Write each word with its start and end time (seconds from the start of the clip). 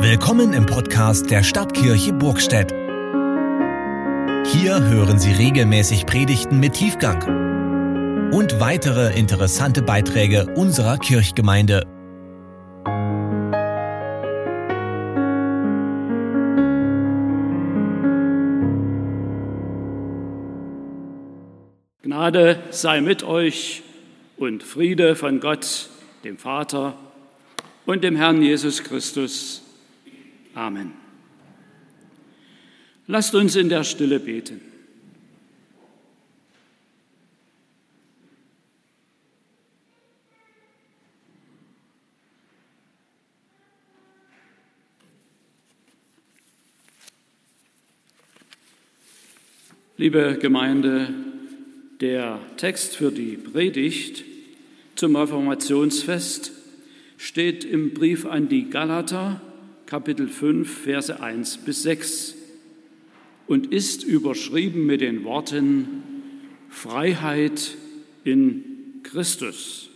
Willkommen 0.00 0.52
im 0.52 0.64
Podcast 0.64 1.28
der 1.28 1.42
Stadtkirche 1.42 2.12
Burgstedt. 2.12 2.70
Hier 4.46 4.80
hören 4.80 5.18
Sie 5.18 5.32
regelmäßig 5.32 6.06
Predigten 6.06 6.60
mit 6.60 6.74
Tiefgang 6.74 8.30
und 8.32 8.60
weitere 8.60 9.18
interessante 9.18 9.82
Beiträge 9.82 10.54
unserer 10.54 10.98
Kirchgemeinde. 10.98 11.82
Gnade 22.02 22.62
sei 22.70 23.00
mit 23.00 23.24
euch 23.24 23.82
und 24.36 24.62
Friede 24.62 25.16
von 25.16 25.40
Gott, 25.40 25.88
dem 26.22 26.38
Vater 26.38 26.94
und 27.84 28.04
dem 28.04 28.14
Herrn 28.14 28.40
Jesus 28.40 28.84
Christus. 28.84 29.64
Amen. 30.58 30.92
Lasst 33.06 33.32
uns 33.36 33.54
in 33.54 33.68
der 33.68 33.84
Stille 33.84 34.18
beten. 34.18 34.60
Liebe 49.96 50.38
Gemeinde, 50.40 51.14
der 52.00 52.40
Text 52.56 52.96
für 52.96 53.12
die 53.12 53.36
Predigt 53.36 54.24
zum 54.96 55.14
Reformationsfest 55.14 56.50
steht 57.16 57.64
im 57.64 57.94
Brief 57.94 58.26
an 58.26 58.48
die 58.48 58.68
Galater, 58.68 59.40
Kapitel 59.88 60.28
5, 60.28 60.82
Verse 60.82 61.18
1 61.18 61.64
bis 61.64 61.82
6 61.82 62.34
und 63.46 63.72
ist 63.72 64.04
überschrieben 64.04 64.84
mit 64.84 65.00
den 65.00 65.24
Worten 65.24 66.02
Freiheit 66.68 67.74
in 68.22 69.00
Christus. 69.02 69.88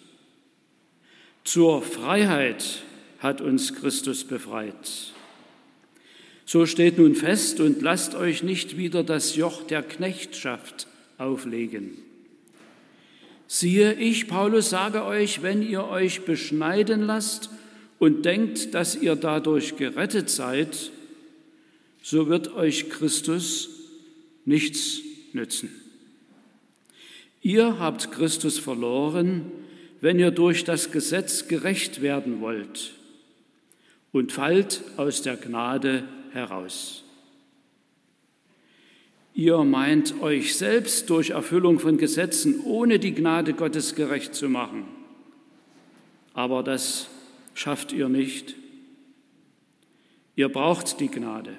Zur 1.44 1.82
Freiheit 1.82 2.84
hat 3.18 3.42
uns 3.42 3.74
Christus 3.74 4.24
befreit. 4.24 5.12
So 6.46 6.64
steht 6.64 6.96
nun 6.96 7.14
fest 7.14 7.60
und 7.60 7.82
lasst 7.82 8.14
euch 8.14 8.42
nicht 8.42 8.78
wieder 8.78 9.04
das 9.04 9.36
Joch 9.36 9.62
der 9.62 9.82
Knechtschaft 9.82 10.86
auflegen. 11.18 11.98
Siehe, 13.46 13.92
ich, 13.92 14.26
Paulus, 14.26 14.70
sage 14.70 15.04
euch, 15.04 15.42
wenn 15.42 15.60
ihr 15.60 15.84
euch 15.84 16.22
beschneiden 16.22 17.02
lasst 17.02 17.50
und 18.02 18.24
denkt, 18.24 18.74
dass 18.74 18.96
ihr 18.96 19.14
dadurch 19.14 19.76
gerettet 19.76 20.28
seid, 20.28 20.90
so 22.02 22.26
wird 22.26 22.52
euch 22.52 22.90
Christus 22.90 23.70
nichts 24.44 25.02
nützen. 25.32 25.70
Ihr 27.42 27.78
habt 27.78 28.10
Christus 28.10 28.58
verloren, 28.58 29.52
wenn 30.00 30.18
ihr 30.18 30.32
durch 30.32 30.64
das 30.64 30.90
Gesetz 30.90 31.46
gerecht 31.46 32.02
werden 32.02 32.40
wollt 32.40 32.94
und 34.10 34.32
fallt 34.32 34.82
aus 34.96 35.22
der 35.22 35.36
Gnade 35.36 36.02
heraus. 36.32 37.04
Ihr 39.32 39.58
meint 39.62 40.20
euch 40.20 40.56
selbst 40.56 41.08
durch 41.08 41.30
Erfüllung 41.30 41.78
von 41.78 41.98
Gesetzen 41.98 42.62
ohne 42.64 42.98
die 42.98 43.14
Gnade 43.14 43.52
Gottes 43.52 43.94
gerecht 43.94 44.34
zu 44.34 44.48
machen. 44.48 44.88
Aber 46.34 46.64
das 46.64 47.06
schafft 47.54 47.92
ihr 47.92 48.08
nicht. 48.08 48.54
Ihr 50.36 50.48
braucht 50.48 51.00
die 51.00 51.08
Gnade, 51.08 51.54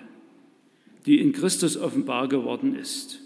die 1.06 1.20
in 1.20 1.34
Christus 1.34 1.78
offenbar 1.78 2.28
geworden 2.28 2.76
ist. 2.76 3.20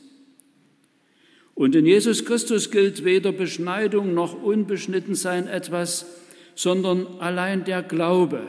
Und 1.56 1.74
in 1.76 1.86
Jesus 1.86 2.24
Christus 2.26 2.70
gilt 2.70 3.04
weder 3.04 3.32
Beschneidung 3.32 4.14
noch 4.14 4.40
Unbeschnittensein 4.40 5.48
etwas, 5.48 6.06
sondern 6.54 7.08
allein 7.20 7.64
der 7.64 7.82
Glaube, 7.82 8.42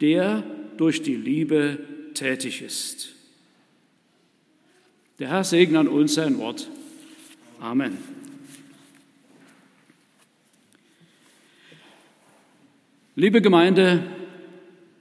der 0.00 0.42
durch 0.76 1.02
die 1.02 1.14
Liebe 1.14 1.78
tätig 2.14 2.62
ist. 2.62 3.14
Der 5.18 5.28
Herr 5.28 5.44
segne 5.44 5.78
an 5.78 5.88
uns 5.88 6.14
sein 6.14 6.38
Wort. 6.38 6.68
Amen. 7.60 7.96
Liebe 13.18 13.40
Gemeinde, 13.40 14.02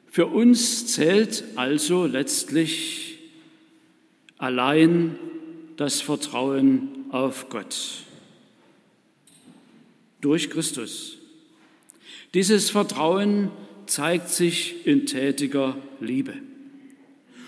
für 0.09 0.27
uns 0.27 0.87
zählt 0.87 1.43
also 1.57 2.05
letztlich 2.05 3.19
allein 4.37 5.19
das 5.75 5.99
Vertrauen 5.99 7.07
auf 7.09 7.49
Gott 7.49 7.75
durch 10.21 10.49
Christus. 10.49 11.17
Dieses 12.33 12.69
Vertrauen 12.69 13.51
zeigt 13.85 14.29
sich 14.29 14.87
in 14.87 15.05
tätiger 15.05 15.75
Liebe. 15.99 16.35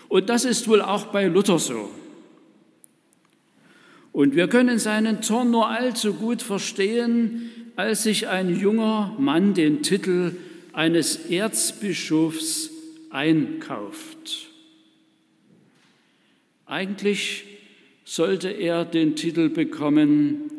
Und 0.09 0.27
das 0.27 0.43
ist 0.43 0.67
wohl 0.67 0.81
auch 0.81 1.05
bei 1.05 1.27
Luther 1.27 1.59
so. 1.59 1.89
Und 4.11 4.35
wir 4.35 4.49
können 4.49 4.79
seinen 4.79 5.21
Zorn 5.23 5.49
nur 5.49 5.69
allzu 5.69 6.15
gut 6.15 6.41
verstehen, 6.41 7.51
als 7.77 8.03
sich 8.03 8.27
ein 8.27 8.59
junger 8.59 9.15
Mann 9.17 9.53
den 9.53 9.81
Titel 9.81 10.35
eines 10.77 11.15
Erzbischofs 11.31 12.69
einkauft. 13.09 14.51
Eigentlich 16.67 17.45
sollte 18.05 18.49
er 18.49 18.85
den 18.85 19.15
Titel 19.15 19.49
bekommen 19.49 20.51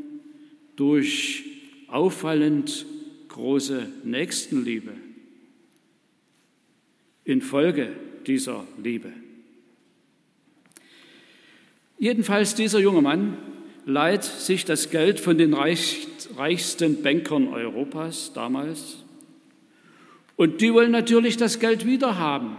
durch 0.75 1.45
auffallend 1.87 2.85
große 3.29 3.93
Nächstenliebe 4.03 4.91
infolge 7.23 7.93
dieser 8.27 8.67
Liebe. 8.83 9.13
Jedenfalls 11.97 12.57
dieser 12.57 12.81
junge 12.81 13.03
Mann 13.03 13.37
leiht 13.87 14.25
sich 14.25 14.65
das 14.65 14.91
Geld 14.91 15.21
von 15.21 15.39
den 15.39 15.55
reichsten 15.55 17.03
Bankern 17.03 17.47
Europas 17.55 18.33
damals 18.33 19.05
und 20.39 20.61
die 20.61 20.73
wollen 20.73 20.93
natürlich 20.93 21.37
das 21.37 21.59
Geld 21.59 21.85
wieder 21.85 22.17
haben. 22.17 22.57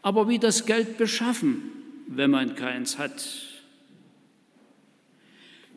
Aber 0.00 0.28
wie 0.28 0.38
das 0.38 0.66
Geld 0.66 0.96
beschaffen, 0.96 1.62
wenn 2.06 2.30
man 2.30 2.54
keins 2.54 2.96
hat? 2.96 3.26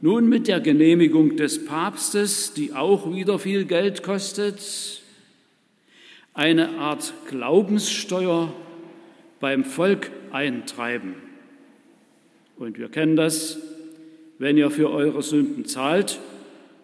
Nun 0.01 0.29
mit 0.29 0.47
der 0.47 0.59
Genehmigung 0.59 1.35
des 1.35 1.65
Papstes, 1.65 2.53
die 2.53 2.73
auch 2.73 3.11
wieder 3.11 3.39
viel 3.39 3.65
Geld 3.65 4.03
kostet, 4.03 5.01
eine 6.35 6.77
Art 6.77 7.13
Glaubenssteuer 7.27 8.53
beim 9.39 9.65
Volk 9.65 10.11
eintreiben. 10.31 11.15
Und 12.57 12.77
wir 12.77 12.89
kennen 12.89 13.15
das, 13.15 13.57
wenn 14.37 14.57
ihr 14.57 14.69
für 14.69 14.91
eure 14.91 15.23
Sünden 15.23 15.65
zahlt 15.65 16.19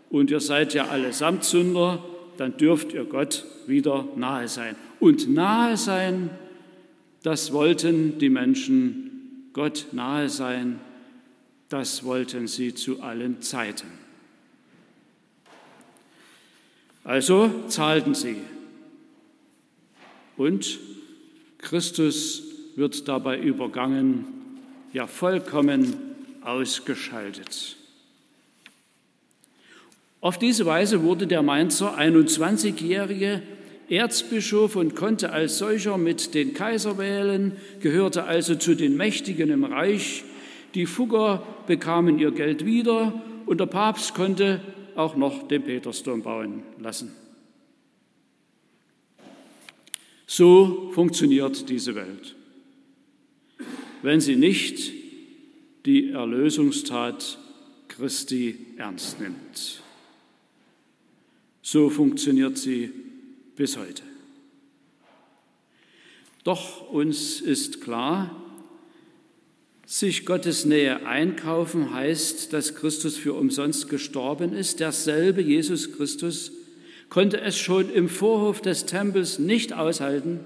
und 0.10 0.32
ihr 0.32 0.40
seid 0.40 0.74
ja 0.74 0.88
allesamt 0.88 1.44
Sünder, 1.44 2.04
dann 2.38 2.58
dürft 2.58 2.94
ihr 2.94 3.06
Gott 3.06 3.46
wieder 3.68 4.08
nahe 4.16 4.48
sein. 4.48 4.76
Und 5.00 5.30
nahe 5.30 5.78
sein, 5.78 6.30
das 7.24 7.52
wollten 7.54 8.18
die 8.20 8.30
Menschen, 8.30 9.50
Gott 9.54 9.88
nahe 9.92 10.30
sein, 10.30 10.80
das 11.70 12.04
wollten 12.04 12.48
sie 12.48 12.74
zu 12.74 13.02
allen 13.02 13.42
Zeiten. 13.42 13.88
Also 17.04 17.68
zahlten 17.68 18.14
sie. 18.14 18.38
Und 20.38 20.80
Christus 21.58 22.44
wird 22.76 23.08
dabei 23.08 23.40
übergangen, 23.40 24.26
ja 24.94 25.08
vollkommen 25.08 25.96
ausgeschaltet. 26.42 27.78
Auf 30.22 30.38
diese 30.38 30.68
Weise 30.68 31.02
wurde 31.02 31.26
der 31.26 31.42
Mainzer 31.42 31.98
21-jährige 31.98 33.42
Erzbischof 33.90 34.76
und 34.76 34.96
konnte 34.96 35.32
als 35.32 35.58
solcher 35.58 35.98
mit 35.98 36.36
den 36.36 36.54
Kaiser 36.54 37.00
wählen, 37.00 37.58
gehörte 37.82 38.26
also 38.26 38.54
zu 38.54 38.76
den 38.76 38.96
Mächtigen 38.96 39.50
im 39.50 39.64
Reich. 39.64 40.24
Die 40.76 40.86
Fugger 40.86 41.44
bekamen 41.66 42.20
ihr 42.20 42.32
Geld 42.32 42.66
wieder 42.66 43.20
und 43.48 43.60
der 43.60 43.66
Papst 43.66 44.14
konnte 44.14 44.62
auch 44.96 45.16
noch 45.16 45.48
den 45.48 45.64
Petersdom 45.64 46.22
bauen 46.22 46.62
lassen. 46.80 47.12
So 50.28 50.92
funktioniert 50.94 51.68
diese 51.68 51.96
Welt, 51.96 52.36
wenn 54.04 54.22
sie 54.22 54.36
nicht 54.36 54.94
die 55.88 56.12
Erlösungstat 56.12 57.40
Christi 57.88 58.56
ernst 58.78 59.20
nimmt. 59.20 59.82
So 61.62 61.90
funktioniert 61.90 62.58
sie 62.58 62.92
bis 63.56 63.78
heute. 63.78 64.04
Doch 66.44 66.90
uns 66.90 67.40
ist 67.40 67.82
klar, 67.82 68.36
sich 69.86 70.26
Gottes 70.26 70.66
Nähe 70.66 71.06
einkaufen 71.06 71.94
heißt, 71.94 72.54
dass 72.54 72.76
Christus 72.76 73.18
für 73.18 73.34
umsonst 73.34 73.90
gestorben 73.90 74.54
ist. 74.54 74.80
Derselbe 74.80 75.42
Jesus 75.42 75.92
Christus 75.92 76.54
konnte 77.10 77.42
es 77.42 77.58
schon 77.58 77.92
im 77.94 78.08
Vorhof 78.08 78.62
des 78.62 78.86
Tempels 78.86 79.38
nicht 79.38 79.74
aushalten, 79.74 80.40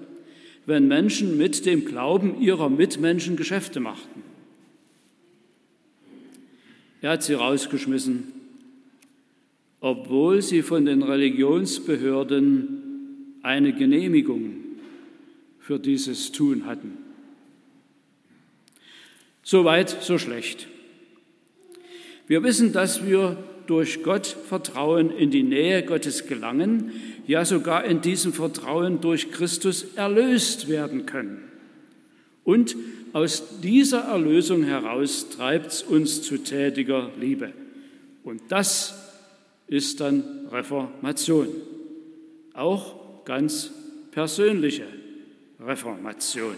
wenn 0.66 0.88
Menschen 0.88 1.38
mit 1.38 1.66
dem 1.66 1.86
Glauben 1.86 2.42
ihrer 2.42 2.70
Mitmenschen 2.70 3.36
Geschäfte 3.38 3.80
machten. 3.80 4.24
Er 7.02 7.12
hat 7.12 7.24
sie 7.24 7.36
rausgeschmissen, 7.36 8.34
obwohl 9.80 10.42
sie 10.42 10.62
von 10.62 10.86
den 10.86 11.04
Religionsbehörden 11.04 13.40
eine 13.44 13.74
Genehmigung 13.74 14.56
für 15.60 15.80
dieses 15.80 16.32
Tun 16.32 16.66
hatten. 16.66 16.98
So 19.44 19.66
weit, 19.66 19.90
so 20.02 20.18
schlecht. 20.18 20.68
Wir 22.28 22.44
wissen, 22.44 22.74
dass 22.74 23.06
wir 23.06 23.38
durch 23.68 24.04
Gott 24.04 24.26
Vertrauen 24.26 25.12
in 25.12 25.32
die 25.32 25.44
Nähe 25.44 25.84
Gottes 25.84 26.28
gelangen, 26.28 26.92
ja 27.28 27.46
sogar 27.46 27.86
in 27.86 28.02
diesem 28.02 28.34
Vertrauen 28.34 29.02
durch 29.02 29.32
Christus 29.32 29.96
erlöst 29.96 30.68
werden 30.68 31.06
können. 31.06 31.44
Und 32.44 32.76
aus 33.14 33.60
dieser 33.62 34.02
Erlösung 34.02 34.64
heraus 34.64 35.30
treibt 35.30 35.68
es 35.68 35.84
uns 35.84 36.22
zu 36.22 36.38
tätiger 36.38 37.12
Liebe. 37.20 37.54
Und 38.24 38.42
das 38.50 39.05
ist 39.68 40.00
dann 40.00 40.48
Reformation. 40.52 41.48
Auch 42.54 43.24
ganz 43.26 43.72
persönliche 44.12 44.88
Reformation. 45.60 46.56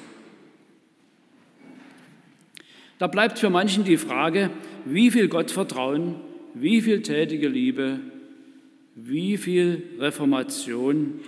Da 3.00 3.07
bleibt 3.07 3.39
für 3.39 3.50
manchen 3.50 3.83
die 3.83 3.98
Frage, 3.98 4.50
wie 4.86 5.12
viel 5.12 5.27
Gottvertrauen, 5.27 6.15
wie 6.54 6.81
viel 6.81 7.01
tätige 7.01 7.48
Liebe, 7.48 8.00
wie 8.95 9.38
viel 9.38 9.83
Reformation, 10.00 11.19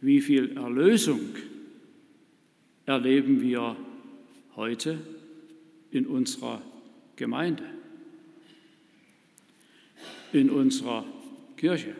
wie 0.00 0.20
viel 0.20 0.56
Erlösung 0.56 1.20
erleben 2.86 3.42
wir 3.42 3.76
heute 4.56 4.98
in 5.90 6.06
unserer 6.06 6.62
Gemeinde, 7.16 7.64
in 10.34 10.50
unserer 10.50 11.04
Kirche. 11.56 11.94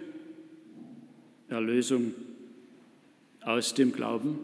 Erlösung 1.48 2.14
aus 3.42 3.74
dem 3.74 3.92
Glauben 3.92 4.38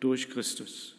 durch 0.00 0.28
Christus. 0.28 0.94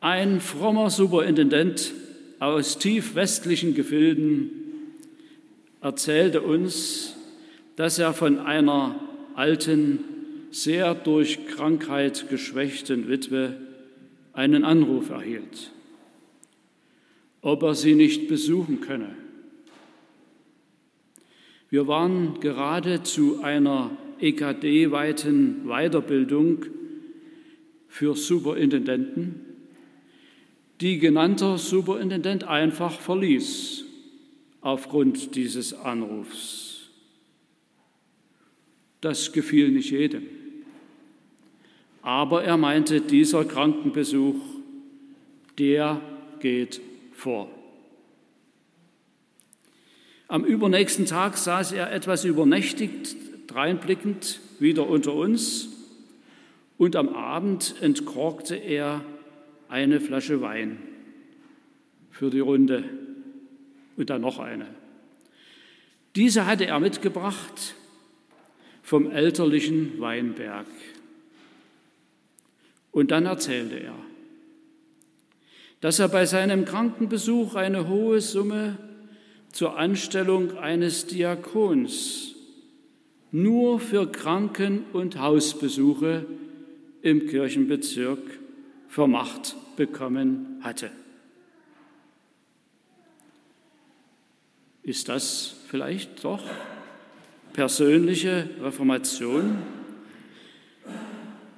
Ein 0.00 0.40
frommer 0.40 0.90
Superintendent 0.90 1.92
aus 2.38 2.78
tief 2.78 3.14
westlichen 3.14 3.74
Gefilden 3.74 4.50
erzählte 5.80 6.42
uns, 6.42 7.14
dass 7.76 7.98
er 7.98 8.12
von 8.12 8.38
einer 8.38 9.00
alten, 9.34 10.00
sehr 10.50 10.94
durch 10.94 11.46
Krankheit 11.48 12.28
geschwächten 12.28 13.08
Witwe 13.08 13.56
einen 14.32 14.64
Anruf 14.64 15.10
erhielt, 15.10 15.72
ob 17.42 17.64
er 17.64 17.74
sie 17.74 17.94
nicht 17.94 18.28
besuchen 18.28 18.80
könne. 18.80 19.23
Wir 21.70 21.86
waren 21.86 22.40
gerade 22.40 23.02
zu 23.02 23.42
einer 23.42 23.90
EKD-weiten 24.20 25.64
Weiterbildung 25.66 26.66
für 27.88 28.14
Superintendenten 28.14 29.54
die 30.80 30.98
genannter 30.98 31.58
Superintendent 31.58 32.44
einfach 32.44 33.00
verließ 33.00 33.84
aufgrund 34.60 35.34
dieses 35.34 35.72
Anrufs. 35.72 36.90
Das 39.00 39.32
gefiel 39.32 39.70
nicht 39.70 39.90
jedem. 39.90 40.24
Aber 42.02 42.44
er 42.44 42.56
meinte, 42.56 43.00
dieser 43.00 43.44
Krankenbesuch, 43.44 44.36
der 45.58 46.00
geht 46.40 46.80
vor. 47.12 47.50
Am 50.34 50.44
übernächsten 50.44 51.06
Tag 51.06 51.36
saß 51.36 51.70
er 51.70 51.92
etwas 51.92 52.24
übernächtigt, 52.24 53.14
dreinblickend, 53.46 54.40
wieder 54.58 54.88
unter 54.88 55.14
uns, 55.14 55.68
und 56.76 56.96
am 56.96 57.10
Abend 57.10 57.76
entkorkte 57.80 58.56
er 58.56 59.04
eine 59.68 60.00
Flasche 60.00 60.40
Wein 60.40 60.82
für 62.10 62.30
die 62.30 62.40
Runde 62.40 62.82
und 63.96 64.10
dann 64.10 64.22
noch 64.22 64.40
eine. 64.40 64.66
Diese 66.16 66.46
hatte 66.46 66.66
er 66.66 66.80
mitgebracht 66.80 67.76
vom 68.82 69.12
elterlichen 69.12 70.00
Weinberg. 70.00 70.66
Und 72.90 73.12
dann 73.12 73.26
erzählte 73.26 73.76
er, 73.76 73.94
dass 75.80 76.00
er 76.00 76.08
bei 76.08 76.26
seinem 76.26 76.64
Krankenbesuch 76.64 77.54
eine 77.54 77.86
hohe 77.86 78.20
Summe 78.20 78.78
zur 79.54 79.78
Anstellung 79.78 80.58
eines 80.58 81.06
Diakons 81.06 82.34
nur 83.30 83.78
für 83.78 84.10
Kranken- 84.10 84.84
und 84.92 85.20
Hausbesuche 85.20 86.26
im 87.02 87.28
Kirchenbezirk 87.28 88.18
vermacht 88.88 89.54
bekommen 89.76 90.58
hatte. 90.62 90.90
Ist 94.82 95.08
das 95.08 95.54
vielleicht 95.68 96.24
doch 96.24 96.42
persönliche 97.52 98.50
Reformation? 98.60 99.58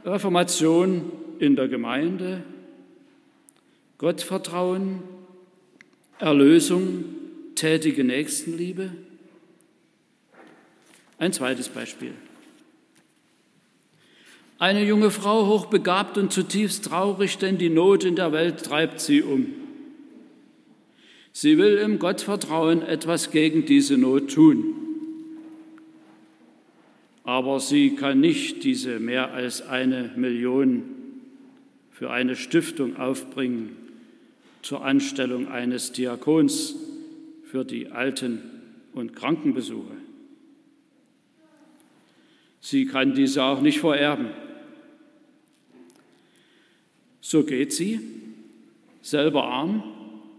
Reformation 0.05 1.13
in 1.39 1.57
der 1.57 1.69
Gemeinde, 1.69 2.43
Gottvertrauen, 3.97 5.03
Erlösung, 6.19 7.26
tätige 7.57 8.05
Nächstenliebe? 8.05 8.93
Ein 11.19 11.33
zweites 11.33 11.69
Beispiel. 11.69 12.13
Eine 14.59 14.85
junge 14.85 15.11
Frau, 15.11 15.47
hochbegabt 15.47 16.17
und 16.17 16.33
zutiefst 16.33 16.87
traurig, 16.87 17.37
denn 17.39 17.59
die 17.59 17.69
Not 17.69 18.05
in 18.05 18.17
der 18.17 18.33
Welt 18.33 18.63
treibt 18.63 19.01
sie 19.01 19.23
um. 19.23 19.53
Sie 21.33 21.59
will 21.59 21.77
im 21.77 21.99
Gottvertrauen 21.99 22.81
etwas 22.81 23.31
gegen 23.31 23.67
diese 23.67 23.99
Not 23.99 24.31
tun. 24.33 24.75
Aber 27.25 27.61
sie 27.61 27.97
kann 27.97 28.21
nicht 28.21 28.65
diese 28.65 28.99
mehr 28.99 29.35
als 29.35 29.61
eine 29.67 30.13
Million 30.17 30.85
für 31.91 32.11
eine 32.11 32.37
Stiftung 32.37 32.97
aufbringen 32.97 33.77
zur 34.63 34.85
Anstellung 34.85 35.49
eines 35.49 35.93
Diakons 35.93 36.77
für 37.57 37.65
die 37.65 37.89
Alten- 37.89 38.43
und 38.93 39.17
Krankenbesuche. 39.17 39.97
Sie 42.61 42.85
kann 42.85 43.15
diese 43.15 43.43
auch 43.45 43.63
nicht 43.63 43.81
vererben. 43.81 44.29
So 47.23 47.45
geht 47.45 47.73
sie, 47.73 47.99
selber 49.01 49.45
arm 49.45 49.83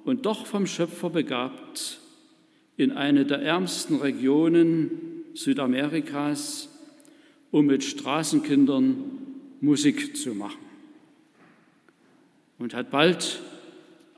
und 0.03 0.27
doch 0.27 0.45
vom 0.45 0.67
Schöpfer 0.67 1.09
begabt, 1.09 1.99
in 2.75 2.91
eine 2.91 3.25
der 3.25 3.41
ärmsten 3.41 3.95
Regionen 3.95 4.91
Südamerikas, 5.33 6.69
um 7.49 7.65
mit 7.65 7.83
Straßenkindern 7.83 8.95
Musik 9.59 10.15
zu 10.15 10.35
machen. 10.35 10.63
Und 12.59 12.75
hat 12.75 12.91
bald 12.91 13.41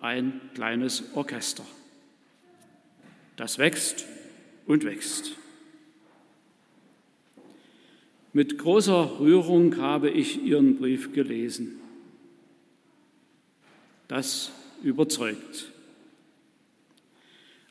ein 0.01 0.41
kleines 0.53 1.15
Orchester. 1.15 1.63
Das 3.39 3.58
wächst 3.58 4.03
und 4.65 4.84
wächst. 4.84 5.38
Mit 8.34 8.58
großer 8.58 9.17
Rührung 9.22 9.77
habe 9.77 10.10
ich 10.10 10.43
Ihren 10.43 10.75
Brief 10.75 11.13
gelesen. 11.13 11.79
Das 14.10 14.51
überzeugt. 14.84 15.72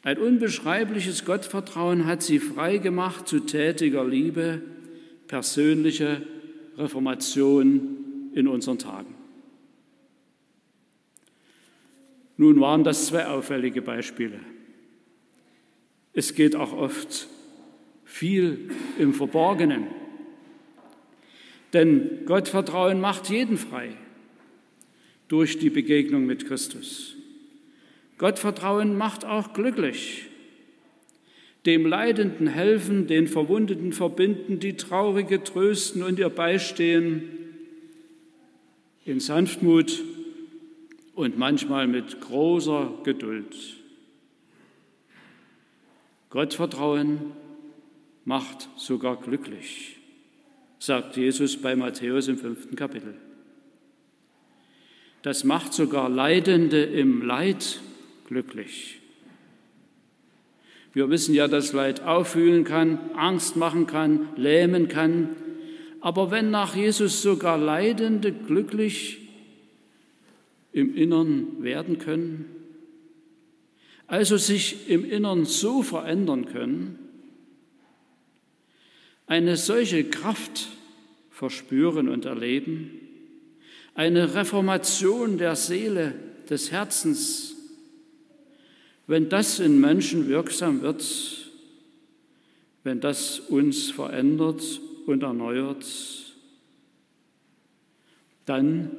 Ein 0.03 0.17
unbeschreibliches 0.17 1.27
Gottvertrauen 1.27 2.07
hat 2.07 2.23
sie 2.23 2.39
frei 2.39 2.79
gemacht 2.79 3.29
zu 3.29 3.41
tätiger 3.41 4.07
Liebe, 4.07 4.63
persönliche 5.27 6.27
Reformation 6.79 8.31
in 8.33 8.49
unseren 8.49 8.79
Tagen. 8.79 9.15
Nun 12.39 12.59
waren 12.59 12.85
das 12.85 13.09
zwei 13.09 13.27
auffällige 13.27 13.83
Beispiele. 13.83 14.41
Es 16.19 16.35
geht 16.35 16.57
auch 16.57 16.73
oft 16.73 17.29
viel 18.05 18.71
im 18.99 19.15
Verborgenen. 19.15 19.87
Denn 21.73 22.27
Gottvertrauen 22.27 23.01
macht 23.01 23.31
jeden 23.31 23.57
frei 23.57 23.91
durch 25.29 25.61
die 25.61 25.71
Begegnung 25.71 26.27
mit 26.27 26.45
Christus. 26.49 27.15
Gottvertrauen 28.19 28.99
macht 28.99 29.25
auch 29.25 29.53
glücklich. 29.53 30.27
Dem 31.67 31.87
Leidenden 31.87 32.49
helfen, 32.49 33.07
den 33.07 33.29
Verwundeten 33.29 33.93
verbinden, 33.93 34.59
die 34.59 34.77
Traurige 34.77 35.45
trösten 35.45 36.03
und 36.03 36.19
ihr 36.19 36.31
beistehen 36.31 37.23
in 39.05 39.21
Sanftmut 39.21 40.03
und 41.15 41.39
manchmal 41.39 41.87
mit 41.87 42.21
großer 42.21 43.03
Geduld. 43.05 43.78
Gottvertrauen 46.31 47.33
macht 48.25 48.69
sogar 48.77 49.17
glücklich, 49.17 49.97
sagt 50.79 51.17
Jesus 51.17 51.57
bei 51.57 51.75
Matthäus 51.75 52.29
im 52.29 52.37
fünften 52.37 52.77
Kapitel. 52.77 53.15
Das 55.23 55.45
macht 55.45 55.73
sogar 55.73 56.09
Leidende 56.09 56.83
im 56.83 57.23
Leid 57.23 57.81
glücklich. 58.27 59.01
Wir 60.93 61.11
wissen 61.11 61.35
ja, 61.35 61.49
dass 61.49 61.73
Leid 61.73 62.03
auffühlen 62.03 62.65
kann, 62.65 62.99
Angst 63.15 63.57
machen 63.57 63.87
kann, 63.87 64.29
lähmen 64.37 64.89
kann. 64.89 65.31
Aber 66.01 66.31
wenn 66.31 66.51
nach 66.51 66.77
Jesus 66.77 67.23
sogar 67.23 67.57
Leidende 67.59 68.33
glücklich 68.33 69.19
im 70.73 70.95
Innern 70.95 71.63
werden 71.63 71.99
können, 71.99 72.58
also 74.09 74.37
sich 74.37 74.89
im 74.89 75.09
Innern 75.09 75.45
so 75.45 75.83
verändern 75.83 76.47
können, 76.47 76.99
eine 79.27 79.57
solche 79.57 80.05
Kraft 80.05 80.69
verspüren 81.31 82.09
und 82.09 82.25
erleben, 82.25 82.91
eine 83.95 84.35
Reformation 84.35 85.39
der 85.39 85.55
Seele, 85.55 86.15
des 86.49 86.71
Herzens, 86.71 87.55
wenn 89.07 89.29
das 89.29 89.59
in 89.59 89.81
Menschen 89.81 90.29
wirksam 90.29 90.83
wird, 90.83 91.05
wenn 92.85 93.01
das 93.01 93.41
uns 93.41 93.91
verändert 93.91 94.63
und 95.07 95.23
erneuert, 95.23 95.85
dann 98.47 98.91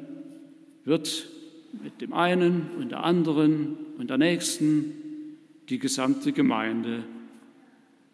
wird 0.86 1.28
mit 1.83 2.01
dem 2.01 2.13
einen 2.13 2.71
und 2.77 2.89
der 2.89 3.03
anderen 3.03 3.77
und 3.97 4.09
der 4.09 4.17
nächsten 4.17 4.93
die 5.69 5.79
gesamte 5.79 6.31
Gemeinde 6.31 7.03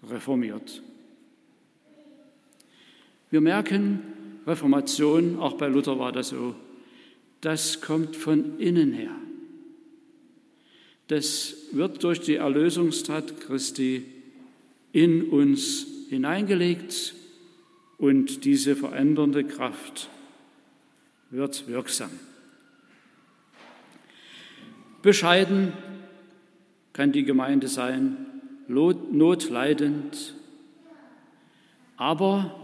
reformiert. 0.10 0.82
Wir 3.32 3.42
merken, 3.42 4.02
Reformation, 4.46 5.40
auch 5.40 5.54
bei 5.54 5.68
Luther 5.68 5.98
war 5.98 6.12
das 6.12 6.30
so, 6.30 6.56
das 7.42 7.82
kommt 7.82 8.16
von 8.16 8.60
innen 8.60 8.94
her. 8.94 9.16
Das 11.08 11.56
wird 11.72 12.04
durch 12.04 12.22
die 12.22 12.36
Erlösungstat 12.36 13.40
Christi 13.42 14.06
in 14.92 15.30
uns 15.30 15.86
hineingelegt 16.10 17.14
und 17.98 18.46
diese 18.46 18.76
verändernde 18.76 19.44
Kraft 19.44 20.10
wird 21.30 21.68
wirksam. 21.68 22.10
Bescheiden 25.06 25.72
kann 26.92 27.12
die 27.12 27.26
Gemeinde 27.26 27.68
sein, 27.68 28.18
notleidend, 28.68 30.34
aber 31.96 32.60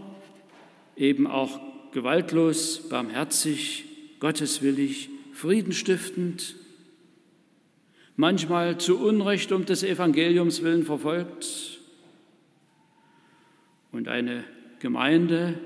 eben 0.96 1.28
auch 1.28 1.60
gewaltlos, 1.92 2.88
barmherzig, 2.88 3.84
gotteswillig, 4.18 5.08
friedenstiftend, 5.32 6.56
manchmal 8.16 8.76
zu 8.76 8.98
Unrecht 8.98 9.52
um 9.52 9.64
des 9.64 9.84
Evangeliums 9.84 10.64
willen 10.64 10.84
verfolgt. 10.84 11.78
Und 13.92 14.08
eine 14.08 14.42
Gemeinde, 14.80 15.60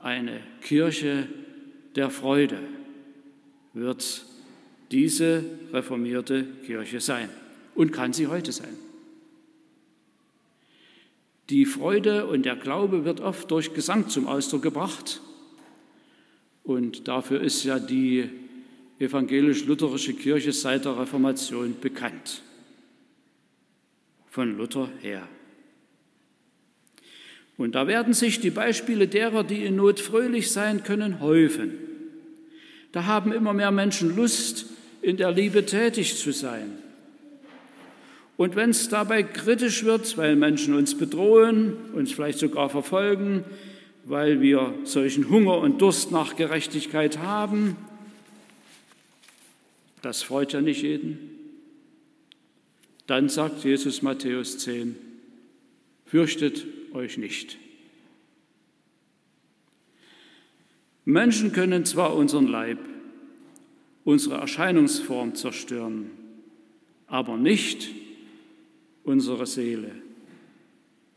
eine 0.00 0.40
Kirche 0.60 1.28
der 1.96 2.10
Freude 2.10 2.58
wird 3.72 4.26
diese 4.92 5.42
reformierte 5.72 6.44
Kirche 6.66 7.00
sein 7.00 7.28
und 7.74 7.92
kann 7.92 8.12
sie 8.12 8.26
heute 8.26 8.52
sein. 8.52 8.76
Die 11.48 11.64
Freude 11.64 12.26
und 12.26 12.44
der 12.44 12.56
Glaube 12.56 13.04
wird 13.04 13.20
oft 13.20 13.50
durch 13.50 13.74
Gesang 13.74 14.08
zum 14.08 14.28
Ausdruck 14.28 14.62
gebracht. 14.62 15.20
Und 16.62 17.08
dafür 17.08 17.40
ist 17.40 17.64
ja 17.64 17.78
die 17.78 18.28
evangelisch-lutherische 18.98 20.14
Kirche 20.14 20.52
seit 20.52 20.84
der 20.84 20.98
Reformation 20.98 21.74
bekannt. 21.80 22.42
Von 24.30 24.56
Luther 24.56 24.88
her. 25.00 25.26
Und 27.56 27.74
da 27.74 27.86
werden 27.86 28.14
sich 28.14 28.40
die 28.40 28.50
Beispiele 28.50 29.08
derer, 29.08 29.44
die 29.44 29.64
in 29.64 29.76
Not 29.76 30.00
fröhlich 30.00 30.52
sein 30.52 30.84
können, 30.84 31.20
häufen. 31.20 31.72
Da 32.92 33.04
haben 33.04 33.32
immer 33.32 33.52
mehr 33.52 33.70
Menschen 33.70 34.14
Lust, 34.16 34.66
in 35.02 35.16
der 35.16 35.32
Liebe 35.32 35.66
tätig 35.66 36.16
zu 36.16 36.32
sein. 36.32 36.78
Und 38.36 38.56
wenn 38.56 38.70
es 38.70 38.88
dabei 38.88 39.22
kritisch 39.22 39.84
wird, 39.84 40.16
weil 40.16 40.36
Menschen 40.36 40.74
uns 40.74 40.96
bedrohen, 40.96 41.76
uns 41.92 42.12
vielleicht 42.12 42.38
sogar 42.38 42.70
verfolgen, 42.70 43.44
weil 44.04 44.40
wir 44.40 44.74
solchen 44.84 45.28
Hunger 45.28 45.58
und 45.58 45.80
Durst 45.80 46.10
nach 46.10 46.36
Gerechtigkeit 46.36 47.18
haben, 47.18 47.76
das 50.00 50.22
freut 50.22 50.52
ja 50.52 50.60
nicht 50.60 50.82
jeden. 50.82 51.18
Dann 53.06 53.28
sagt 53.28 53.64
Jesus 53.64 54.02
Matthäus 54.02 54.58
10, 54.58 54.96
fürchtet 56.06 56.64
euch 56.92 57.18
nicht. 57.18 57.58
Menschen 61.04 61.52
können 61.52 61.84
zwar 61.84 62.14
unseren 62.14 62.46
Leib, 62.46 62.78
unsere 64.04 64.36
Erscheinungsform 64.36 65.34
zerstören, 65.34 66.10
aber 67.06 67.36
nicht 67.36 67.90
unsere 69.04 69.46
Seele, 69.46 69.92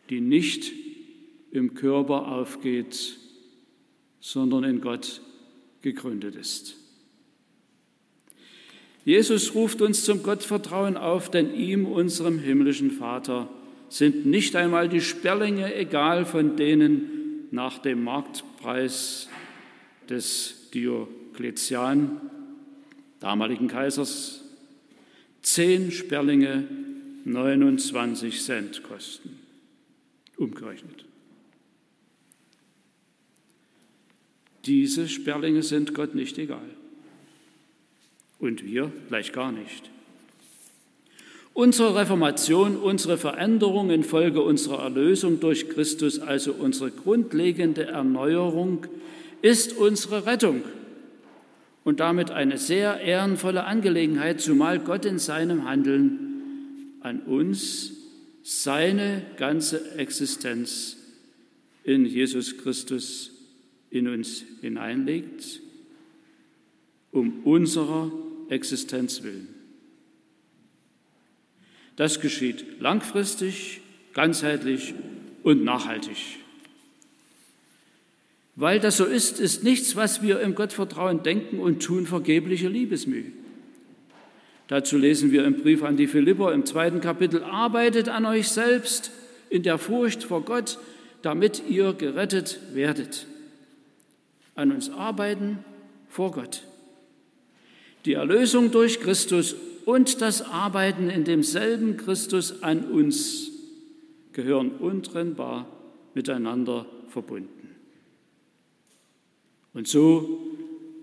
die 0.10 0.22
nicht 0.22 0.72
im 1.52 1.74
Körper 1.74 2.28
aufgeht, 2.28 3.18
sondern 4.20 4.64
in 4.64 4.82
Gott 4.82 5.22
gegründet 5.82 6.36
ist. 6.36 6.78
Jesus 9.06 9.54
ruft 9.54 9.82
uns 9.82 10.04
zum 10.04 10.24
Gottvertrauen 10.24 10.98
auf, 10.98 11.30
denn 11.30 11.54
ihm, 11.54 11.86
unserem 11.86 12.40
himmlischen 12.40 12.90
Vater, 12.90 13.48
sind 13.88 14.26
nicht 14.26 14.56
einmal 14.56 14.90
die 14.90 15.02
Sperlinge 15.02 15.76
egal, 15.76 16.26
von 16.26 16.56
denen 16.58 17.48
nach 17.52 17.78
dem 17.78 18.04
Marktpreis 18.04 19.30
des 20.10 20.72
Diokletian, 20.74 22.20
damaligen 23.20 23.68
Kaisers, 23.68 24.42
zehn 25.42 25.92
Sperlinge 25.92 26.68
29 27.26 28.42
Cent 28.42 28.84
kosten, 28.84 29.40
umgerechnet. 30.38 31.06
Diese 34.66 35.08
Sperlinge 35.08 35.64
sind 35.64 35.94
Gott 35.94 36.16
nicht 36.16 36.38
egal. 36.38 36.70
Und 38.40 38.66
wir 38.66 38.92
gleich 39.08 39.32
gar 39.32 39.52
nicht. 39.52 39.90
Unsere 41.54 41.96
Reformation, 41.96 42.76
unsere 42.76 43.18
Veränderung 43.18 43.90
infolge 43.90 44.42
unserer 44.42 44.84
Erlösung 44.84 45.40
durch 45.40 45.70
Christus, 45.70 46.20
also 46.20 46.52
unsere 46.52 46.92
grundlegende 46.92 47.86
Erneuerung, 47.86 48.88
ist 49.42 49.78
unsere 49.78 50.26
Rettung 50.26 50.64
und 51.86 52.02
damit 52.02 52.32
eine 52.32 52.58
sehr 52.58 53.00
ehrenvolle 53.00 53.64
Angelegenheit, 53.64 54.42
zumal 54.42 54.80
Gott 54.80 55.06
in 55.06 55.20
seinem 55.20 55.70
Handeln 55.70 56.98
an 57.00 57.22
uns 57.22 57.92
seine 58.42 59.22
ganze 59.38 59.96
Existenz 59.98 60.98
in 61.84 62.06
Jesus 62.06 62.58
Christus 62.58 63.32
in 63.92 64.08
uns 64.08 64.44
hineinlegt, 64.62 65.62
um 67.12 67.44
unserer 67.44 68.12
Existenz 68.50 69.22
willen. 69.22 69.48
Das 71.96 72.20
geschieht 72.20 72.82
langfristig, 72.82 73.82
ganzheitlich 74.14 74.96
und 75.44 75.64
nachhaltig. 75.64 76.40
Weil 78.56 78.80
das 78.80 78.98
so 78.98 79.06
ist, 79.06 79.40
ist 79.40 79.64
nichts, 79.64 79.96
was 79.96 80.22
wir 80.22 80.40
im 80.40 80.56
Gottvertrauen 80.56 81.24
denken 81.24 81.60
und 81.60 81.84
tun, 81.84 82.06
vergebliche 82.06 82.70
Liebesmühe. 82.70 83.32
Dazu 84.68 84.98
lesen 84.98 85.32
wir 85.32 85.46
im 85.46 85.62
Brief 85.62 85.84
an 85.84 85.98
die 85.98 86.08
Philipper 86.08 86.54
im 86.54 86.66
zweiten 86.66 87.02
Kapitel, 87.02 87.44
arbeitet 87.44 88.10
an 88.10 88.26
euch 88.26 88.48
selbst 88.48 89.12
in 89.50 89.64
der 89.64 89.78
Furcht 89.78 90.24
vor 90.24 90.42
Gott, 90.42 90.80
damit 91.22 91.64
ihr 91.68 91.94
gerettet 91.94 92.60
werdet. 92.74 93.28
an 94.56 94.72
uns 94.72 94.90
arbeiten 94.90 95.60
vor 96.08 96.32
Gott. 96.32 96.64
Die 98.06 98.14
Erlösung 98.14 98.72
durch 98.72 99.02
Christus 99.02 99.56
und 99.86 100.22
das 100.22 100.42
Arbeiten 100.42 101.10
in 101.10 101.26
demselben 101.26 101.98
Christus 101.98 102.64
an 102.64 102.86
uns 102.86 103.52
gehören 104.32 104.72
untrennbar 104.72 105.68
miteinander 106.14 106.86
verbunden. 107.10 107.50
Und 109.76 109.90
so 109.90 110.40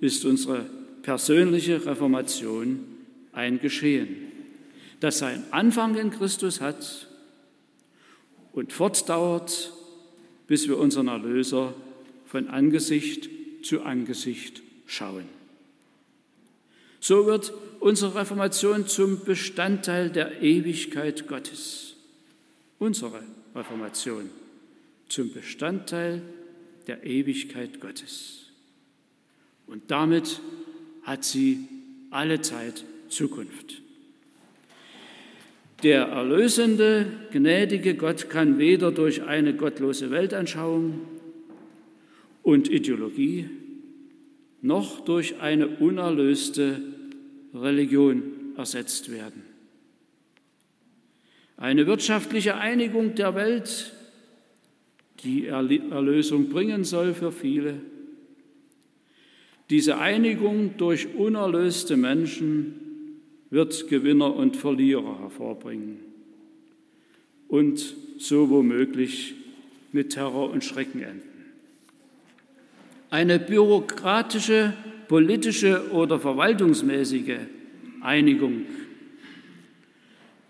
ist 0.01 0.25
unsere 0.25 0.65
persönliche 1.03 1.85
Reformation 1.85 2.85
ein 3.33 3.61
Geschehen, 3.61 4.33
das 4.99 5.19
seinen 5.19 5.45
Anfang 5.53 5.95
in 5.97 6.11
Christus 6.11 6.61
hat 6.63 7.07
und 8.53 8.73
fortdauert, 8.73 9.73
bis 10.47 10.69
wir 10.69 10.79
unseren 10.79 11.09
Erlöser 11.09 11.75
von 12.27 12.49
Angesicht 12.49 13.29
zu 13.63 13.83
Angesicht 13.83 14.63
schauen. 14.87 15.25
So 16.99 17.27
wird 17.27 17.53
unsere 17.79 18.15
Reformation 18.15 18.87
zum 18.87 19.23
Bestandteil 19.23 20.09
der 20.09 20.41
Ewigkeit 20.41 21.29
Gottes. 21.29 21.97
Unsere 22.79 23.23
Reformation 23.55 24.31
zum 25.09 25.31
Bestandteil 25.31 26.23
der 26.87 27.05
Ewigkeit 27.05 27.79
Gottes. 27.79 28.42
Und 29.67 29.91
damit 29.91 30.41
hat 31.03 31.25
sie 31.25 31.69
alle 32.11 32.41
Zeit 32.41 32.85
Zukunft. 33.09 33.83
Der 35.83 36.03
erlösende, 36.03 37.07
gnädige 37.33 37.95
Gott 37.97 38.31
kann 38.31 38.59
weder 38.59 38.93
durch 38.93 39.23
eine 39.23 39.55
gottlose 39.55 40.11
Weltanschauung 40.11 41.01
und 42.43 42.71
Ideologie 42.71 43.49
noch 44.61 45.01
durch 45.01 45.41
eine 45.41 45.67
unerlöste 45.67 46.81
Religion 47.53 48.23
ersetzt 48.57 49.11
werden. 49.11 49.43
Eine 51.57 51.87
wirtschaftliche 51.87 52.57
Einigung 52.57 53.15
der 53.17 53.35
Welt, 53.35 53.93
die 55.25 55.47
Erlösung 55.47 56.49
bringen 56.49 56.85
soll 56.85 57.13
für 57.15 57.33
viele. 57.33 57.81
Diese 59.73 59.97
Einigung 59.97 60.77
durch 60.77 61.15
unerlöste 61.15 61.97
Menschen 61.97 62.75
wird 63.49 63.89
Gewinner 63.89 64.37
und 64.37 64.55
Verlierer 64.55 65.21
hervorbringen 65.21 65.97
und 67.49 67.97
so 68.19 68.51
womöglich 68.51 69.35
mit 69.91 70.11
Terror 70.11 70.51
und 70.51 70.63
Schrecken 70.63 71.01
enden. 71.01 71.23
Eine 73.09 73.39
bürokratische, 73.39 74.75
politische 75.09 75.91
oder 75.93 76.21
verwaltungsmäßige 76.21 77.39
Einigung 78.03 78.67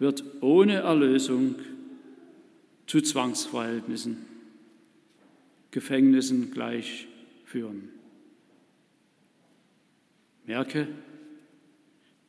wird 0.00 0.24
ohne 0.40 0.78
Erlösung 0.78 1.54
zu 2.88 3.00
Zwangsverhältnissen, 3.00 4.16
Gefängnissen 5.70 6.50
gleich 6.50 7.06
führen. 7.44 8.01
Merke, 10.46 10.88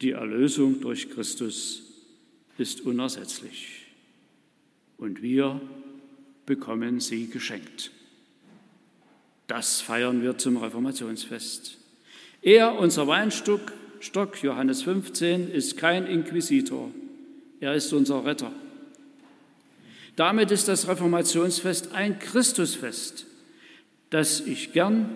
die 0.02 0.12
Erlösung 0.12 0.82
durch 0.82 1.10
Christus 1.10 1.84
ist 2.58 2.82
unersetzlich 2.82 3.88
und 4.98 5.22
wir 5.22 5.60
bekommen 6.46 7.00
sie 7.00 7.28
geschenkt. 7.28 7.92
Das 9.48 9.82
feiern 9.82 10.22
wir 10.22 10.38
zum 10.38 10.58
Reformationsfest. 10.58 11.78
Er, 12.42 12.78
unser 12.78 13.08
Weinstock, 13.08 13.74
Stock, 14.00 14.42
Johannes 14.44 14.84
15, 14.84 15.50
ist 15.50 15.78
kein 15.78 16.06
Inquisitor. 16.06 16.92
Er 17.60 17.74
ist 17.74 17.92
unser 17.94 18.26
Retter. 18.26 18.52
Damit 20.16 20.52
ist 20.52 20.68
das 20.68 20.88
Reformationsfest 20.88 21.94
ein 21.94 22.20
Christusfest, 22.20 23.26
das 24.10 24.42
ich 24.42 24.74
gern, 24.74 25.10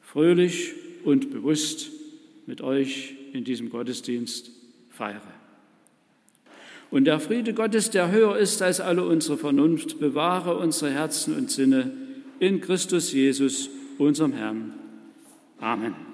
fröhlich 0.00 0.74
und 1.04 1.30
bewusst 1.30 1.90
mit 2.46 2.60
euch 2.60 3.14
in 3.32 3.44
diesem 3.44 3.70
Gottesdienst 3.70 4.50
feiere. 4.90 5.22
Und 6.90 7.04
der 7.04 7.20
Friede 7.20 7.54
Gottes, 7.54 7.90
der 7.90 8.10
höher 8.10 8.36
ist 8.36 8.62
als 8.62 8.80
alle 8.80 9.04
unsere 9.04 9.38
Vernunft, 9.38 10.00
bewahre 10.00 10.56
unsere 10.56 10.90
Herzen 10.90 11.36
und 11.36 11.50
Sinne 11.50 11.92
in 12.40 12.60
Christus 12.60 13.12
Jesus, 13.12 13.70
unserem 13.98 14.32
Herrn. 14.32 14.74
Amen. 15.60 15.94